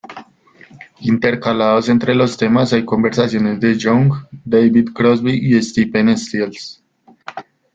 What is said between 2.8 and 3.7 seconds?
conversaciones